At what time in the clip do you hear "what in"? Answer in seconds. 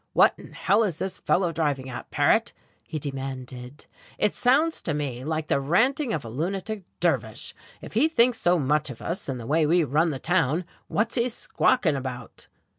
0.13-0.53